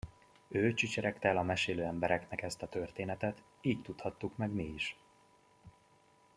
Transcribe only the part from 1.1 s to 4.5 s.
el a mesélő embernek ezt a történetet, így tudhattuk